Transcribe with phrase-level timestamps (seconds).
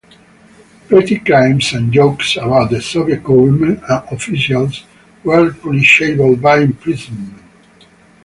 [0.89, 4.83] Petty crimes and jokes about the Soviet government and officials
[5.23, 7.39] were punishable by imprisonment.